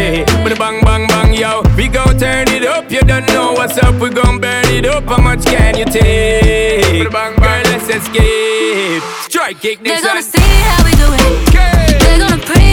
[0.42, 1.62] But bang bang bang yo.
[1.76, 3.94] We gon' turn it up You don't know what's up.
[4.00, 5.04] We gon' burn it up.
[5.04, 7.10] How much can you take?
[7.10, 7.64] Bang bang.
[7.64, 9.02] let's escape.
[9.22, 12.00] Strike kick this They're gonna see how we do it.
[12.02, 12.71] They're gonna pray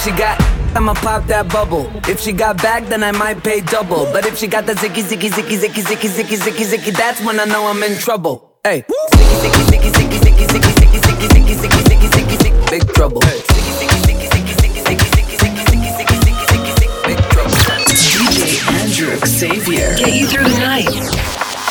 [0.00, 0.40] If she got,
[0.74, 1.84] I'ma pop that bubble.
[2.08, 4.10] If she got back, then I might pay double.
[4.14, 7.38] But if she got the zicky zicky zicky zicky zicky zicky zicky zicky, that's when
[7.38, 8.56] I know I'm in trouble.
[8.64, 12.94] Hey, zicky zicky zicky zicky zicky zicky zicky zicky zicky zicky zicky zicky zicky, big
[12.94, 13.20] trouble.
[13.20, 17.52] Zicky zicky zicky zicky zicky zicky zicky zicky zicky zicky zicky zicky zicky, big trouble.
[17.92, 18.40] DJ
[18.80, 19.96] Andrew Xavier.
[19.96, 20.88] Get you through the night.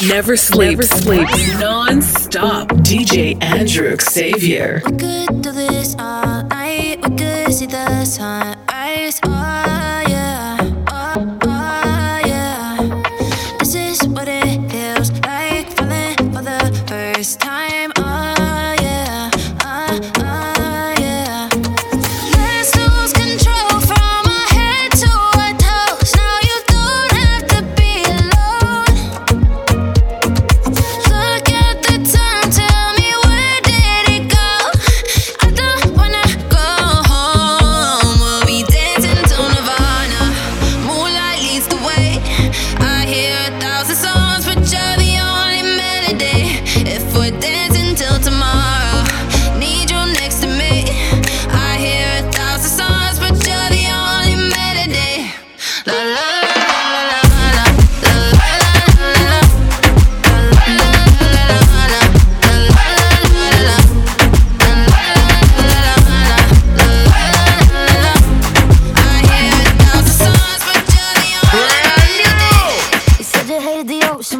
[0.07, 0.77] Never sleep.
[0.77, 1.27] Never sleep.
[1.59, 2.67] Non-stop.
[2.85, 4.81] DJ Andrew Xavier.
[4.81, 6.58] could do this all
[7.69, 9.19] the sunrise.
[9.23, 9.68] Oh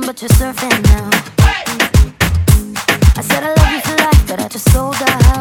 [0.10, 1.10] but you're surfing now.
[3.16, 5.39] I said I love you for life, but I just sold the house.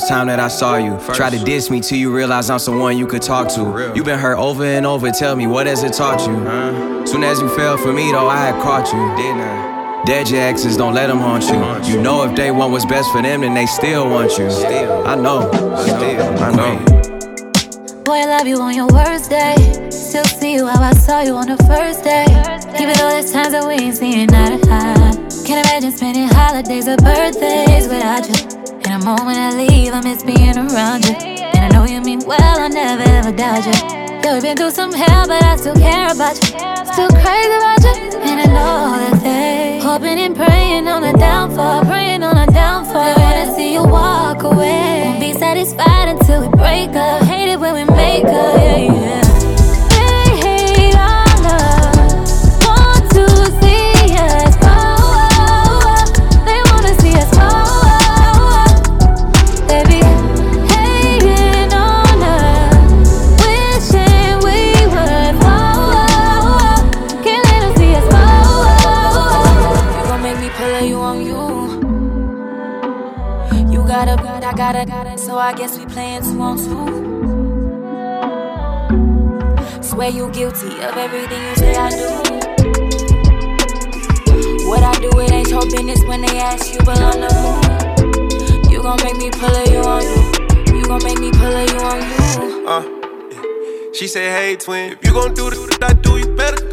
[0.00, 0.98] First time that I saw you.
[1.14, 3.92] Try to diss me till you realize I'm someone you could talk to.
[3.94, 7.06] You've been hurt over and over, tell me what has it taught you?
[7.06, 10.02] Soon as you fell for me, though, I had caught you, didn't I?
[10.06, 11.92] Dead your exes, don't let them haunt you.
[11.92, 14.50] You know if they want what's best for them, then they still want you.
[14.50, 18.02] Still, I know, still, I know.
[18.04, 19.56] Boy, I love you on your worst day.
[19.90, 22.24] Still see you how I saw you on the first day.
[22.80, 25.44] Even though there's times that we ain't seeing eye to eye.
[25.44, 28.59] Can't imagine spending holidays or birthdays without you.
[29.00, 31.14] A moment I leave, I miss being around you.
[31.14, 33.72] And I know you mean well, I never ever doubt you.
[34.22, 36.58] Yeah, we've been through some hell, but I still care about you.
[36.92, 38.20] Still crazy about you.
[38.20, 43.14] And I know that they hoping and praying on a downfall, praying on a downfall.
[43.14, 45.04] They wanna see you walk away.
[45.06, 47.22] Won't be satisfied until we break up.
[47.22, 49.19] Hate it when we make up, yeah, yeah.
[74.76, 77.10] A, I got a, so I guess we playing two on two.
[79.82, 82.08] Swear you guilty of everything you say I do.
[84.68, 88.70] What I do, it ain't your business when they ask you belong to who.
[88.70, 90.78] You gon' make me pull a you on you.
[90.78, 92.68] You gon' make me pull a you on you.
[92.68, 96.69] Uh, she said, hey twin, if you gon' do the I do, you better it.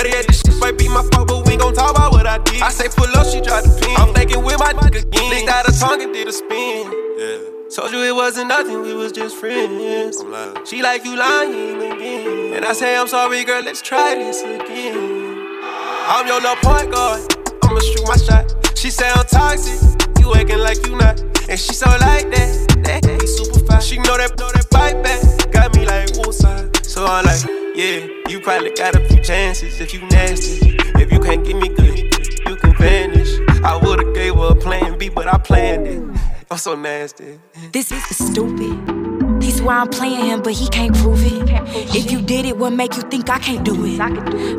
[0.00, 2.38] Better yet, this shit might be my fault, but we gon' talk about what I
[2.38, 2.62] did.
[2.62, 3.94] I say pull up, she tried to pin.
[3.98, 5.28] I'm thinking with my dick again.
[5.28, 6.88] Licked out her tongue and did a spin.
[7.18, 7.68] Yeah.
[7.68, 10.24] Told you it wasn't nothing, we was just friends.
[10.66, 12.54] She like you lying again.
[12.54, 15.60] And I say, I'm sorry, girl, let's try this again.
[16.08, 17.20] I'm your little point guard,
[17.62, 18.78] I'ma shoot my shot.
[18.78, 21.20] She say I'm toxic, you acting like you not.
[21.50, 23.82] And she so like that, that he super fine.
[23.82, 26.86] She know that, know that bite back, got me like woosah.
[26.86, 27.44] So I'm like,
[27.80, 30.76] yeah, you probably got a few chances if you nasty.
[31.00, 31.98] If you can't give me good,
[32.46, 33.32] you can vanish.
[33.64, 36.29] I would've gave her a plan B, but I planned it.
[36.52, 37.38] I'm so nasty.
[37.70, 39.00] This is stupid.
[39.40, 41.48] He why I'm playing him, but he can't prove it.
[41.94, 43.98] If you did it, what make you think I can't do it?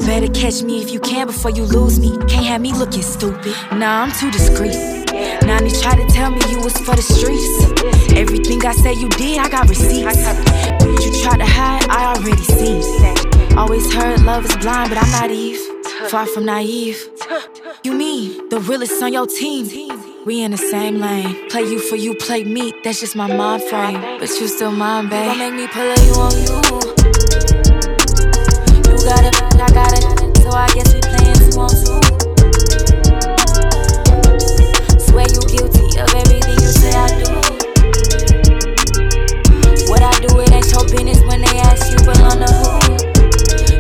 [0.06, 2.18] Better catch me if you can before you lose me.
[2.30, 3.54] Can't have me looking stupid.
[3.74, 4.72] Nah, I'm too discreet.
[5.44, 8.14] Now they try to tell me you was for the streets.
[8.14, 10.24] Everything I say you did, I got receipts.
[10.86, 13.58] What you tried to hide, I already seen.
[13.58, 15.60] Always heard love is blind, but I'm not naive.
[16.10, 17.10] Far from naive.
[17.84, 20.11] You mean the realest on your team?
[20.24, 21.50] We in the same lane.
[21.50, 22.72] Play you for you, play me.
[22.84, 24.00] That's just my mind frame.
[24.20, 25.26] But you still mine, babe.
[25.26, 26.62] Gon' make me pull you on you.
[28.86, 30.04] You got it, I got it.
[30.44, 31.98] So I guess we playing two on two.
[35.10, 37.34] Swear you guilty of everything you say I do.
[39.90, 42.78] What I do, it ain't your business when they ask you belong to who.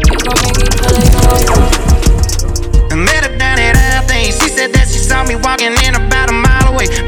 [0.10, 1.54] You gon' make me pull you on you.
[2.90, 4.34] I met her down at Althing.
[4.34, 5.74] She said that she saw me walking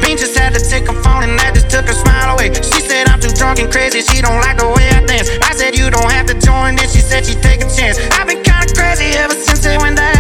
[0.04, 2.52] Bean just had to take her phone and that just took her smile away.
[2.54, 4.02] She said I'm too drunk and crazy.
[4.02, 5.30] She don't like the way I dance.
[5.42, 6.76] I said you don't have to join.
[6.76, 7.98] Then she said she'd take a chance.
[8.20, 10.13] I've been kinda crazy ever since it went down.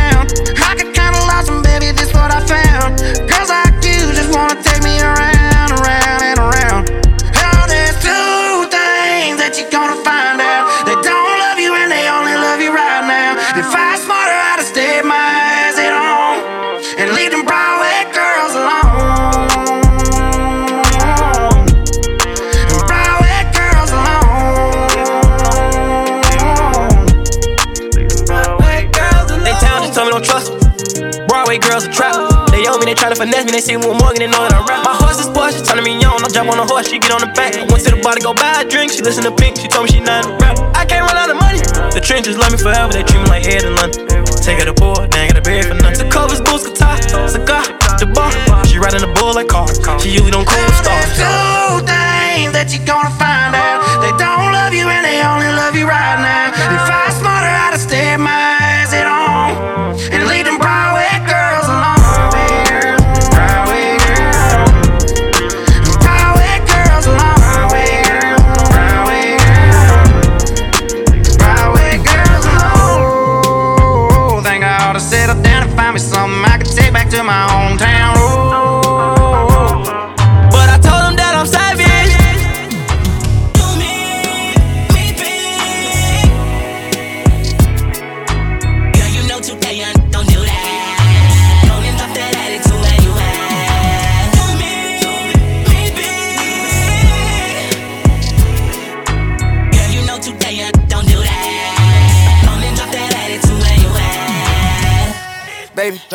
[32.93, 34.85] They they tryna finesse me, they see me with Morgan, they know that I rap.
[34.85, 36.21] My horse is Porsche, turning me on.
[36.21, 37.57] I jump on a horse, she get on the back.
[37.73, 39.89] Went to the bar to go buy a drink, she listen to Pink, she told
[39.89, 40.61] me she not a rap.
[40.77, 41.57] I can't run out of money.
[41.89, 44.05] The trenches love me forever, they treat me like Ed in London.
[44.45, 46.05] Take her to poor, they ain't got a bed for nothing.
[46.05, 47.65] The covers, boots, guitar, cigar,
[47.97, 48.29] the bar.
[48.69, 49.65] She riding the bull like car.
[49.97, 51.17] She usually don't cool stars.
[51.17, 54.05] Two things that you gonna find out.
[54.05, 56.53] They don't love you and they only love you right now.
[56.53, 58.52] If I smarter, I'd have stayed my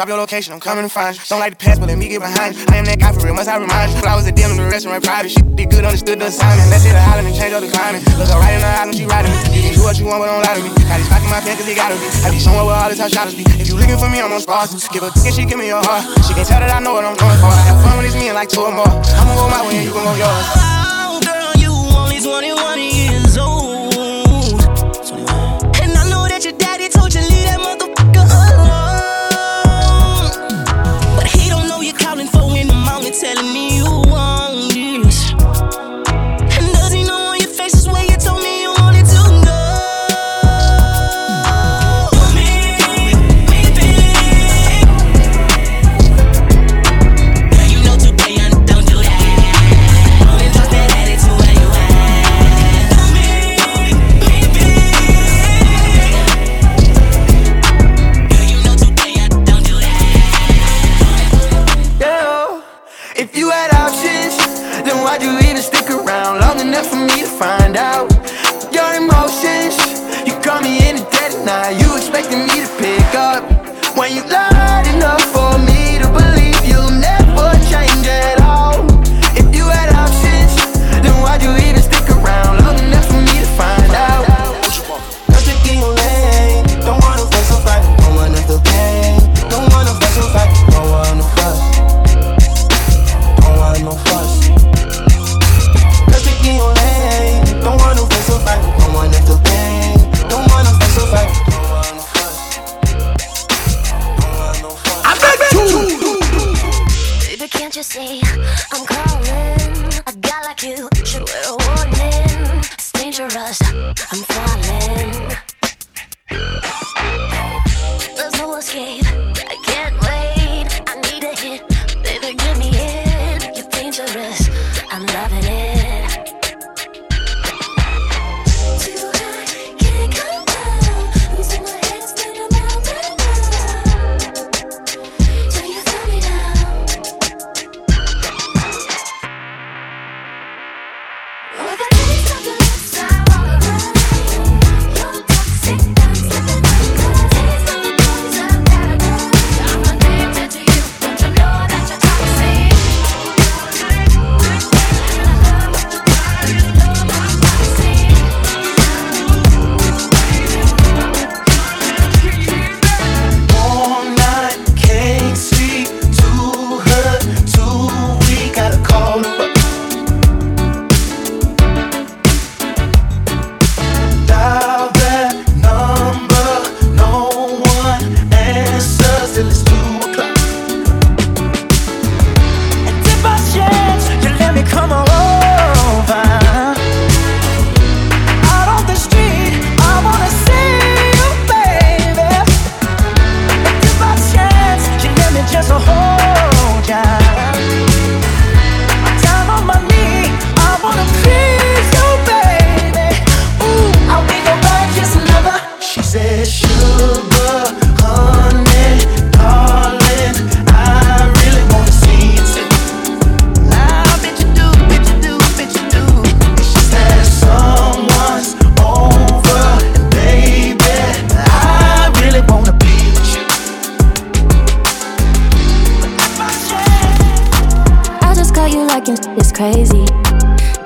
[0.09, 1.23] drop your location, I'm coming to find you.
[1.29, 2.65] Don't like the past, but let me get behind you.
[2.73, 4.01] I am that guy for real, must I remind you?
[4.01, 5.31] Flowers are dealing the restaurant private.
[5.31, 6.65] She did good, understood the assignment.
[6.73, 8.01] Let's hit a island and change up the climate.
[8.17, 9.39] Look her right in the when she riding me.
[9.53, 10.73] You can do what you want, but don't lie to me.
[10.89, 12.09] Got these in my pen, cause they gotta be.
[12.25, 13.45] I be somewhere where all this how shotters be.
[13.61, 14.73] If you looking for me, I'm on stars.
[14.89, 16.09] Give a and she give me your heart.
[16.25, 17.53] She can tell that I know what I'm going for.
[17.53, 18.89] I have fun when it's me and like two or more.
[18.89, 20.47] I'ma go my way and you can go yours.
[20.57, 23.08] Oh, girl, you only 21 years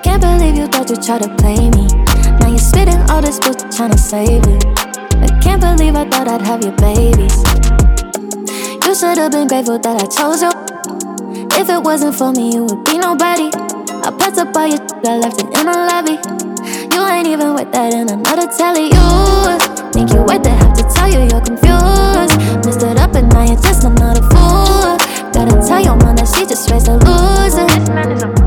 [0.03, 1.87] Can't believe you thought you tried to play me.
[2.39, 4.65] Now you're spitting all this book trying to save it.
[5.19, 7.37] I can't believe I thought I'd have your babies.
[8.87, 10.53] You should have been grateful that I chose you.
[11.59, 13.51] If it wasn't for me, you would be nobody.
[14.05, 16.17] I put up all your I left it in the lobby.
[16.95, 18.93] You ain't even with that in another telly.
[18.95, 19.07] You
[19.93, 22.39] think you wait to have to tell you you're confused.
[22.65, 25.02] Messed it up and now you're just another fool.
[25.33, 27.67] Gotta tell your mom that she just raised a loser.
[28.37, 28.42] You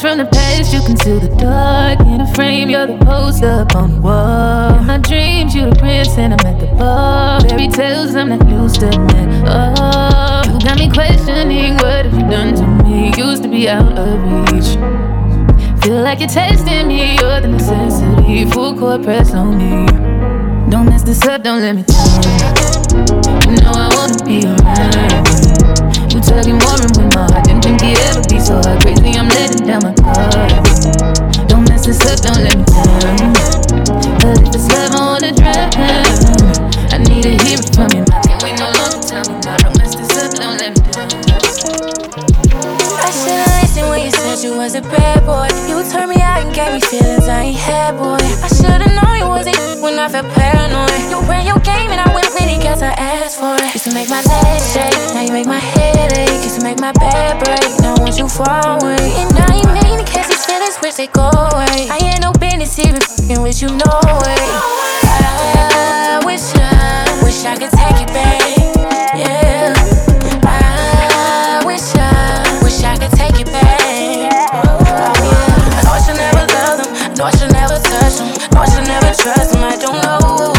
[0.00, 2.68] From the past, you can see the dark in a frame.
[2.68, 4.78] You're the poster up on the wall.
[4.78, 7.40] In my dreams, you the prince, and I'm at the bar.
[7.40, 9.28] Fairy tales, I'm not used to that.
[9.48, 13.12] Oh, you got me questioning what have you done to me?
[13.16, 14.76] Used to be out of reach.
[15.82, 18.44] Feel like you're testing me, you're the necessity.
[18.50, 19.86] Full court press on me.
[20.70, 22.22] Don't mess this up, don't let me down.
[23.48, 26.12] You know I wanna be around.
[26.12, 27.43] You tugging more and with my heart.
[27.64, 28.82] Think it ever be so hard.
[28.82, 31.48] Crazy, I'm letting down my guard.
[31.48, 33.32] Don't mess this up, don't let me down.
[34.20, 35.72] But if it's love, I wanna drown.
[36.92, 38.23] I need to hear it from you.
[44.44, 45.48] You was a bad boy.
[45.68, 48.20] You turned me out and gave me feelings I ain't had, boy.
[48.44, 51.00] I should've known you wasn't when I felt paranoid.
[51.08, 53.72] You ran your game and I went with it cause I asked for it.
[53.72, 56.44] Used to make my legs shake, now you make my head ache.
[56.44, 59.04] Used to make my bed break, now once you fall away.
[59.20, 61.88] And now you mean in case these feelings wish they go away.
[61.88, 63.92] I ain't no business even fucking with you, no
[64.28, 64.44] way.
[65.24, 68.44] I wish I, wish I could take you back.
[69.16, 70.13] Yeah.
[73.04, 73.80] Could take you back.
[73.82, 74.96] Oh, yeah.
[75.76, 76.94] I know I should never love them.
[76.94, 78.28] I know I should never touch them.
[78.28, 79.62] I know I should never trust them.
[79.62, 80.53] I don't know.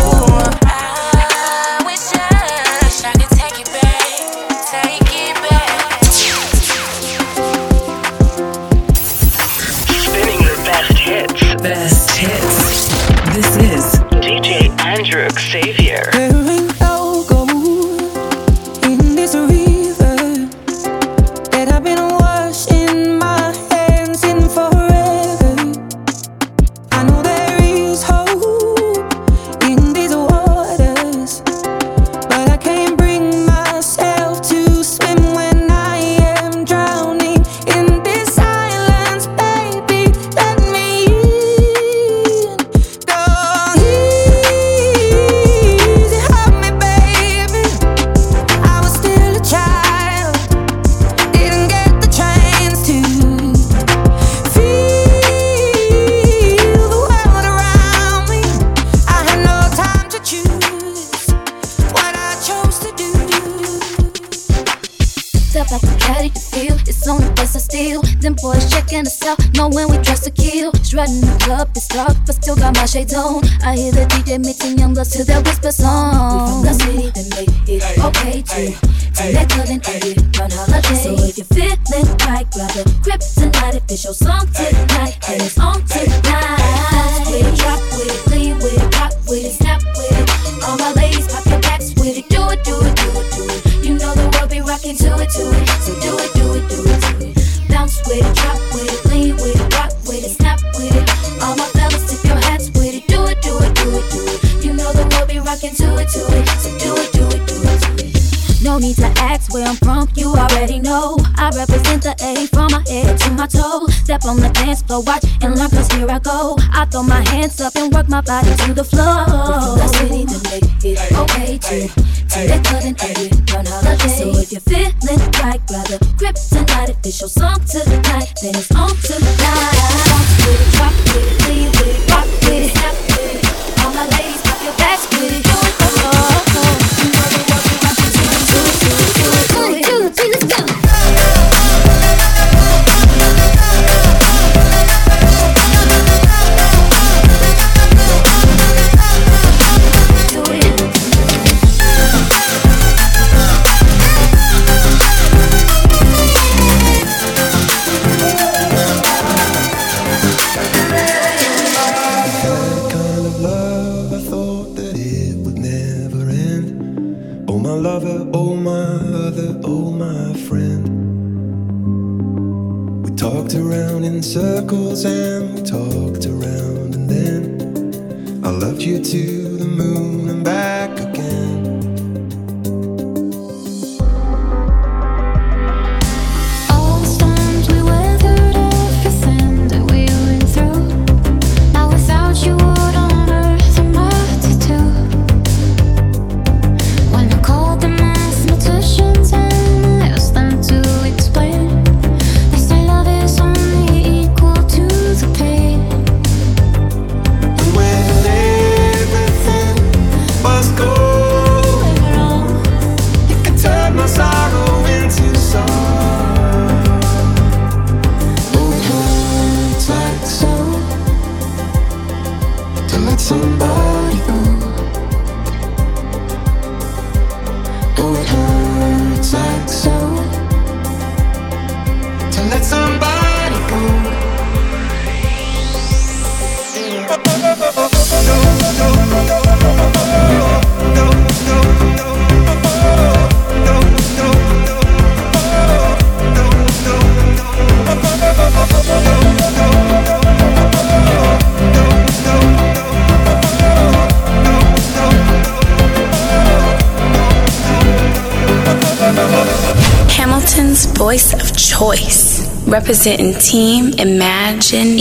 [262.85, 264.99] Representing Team Imagine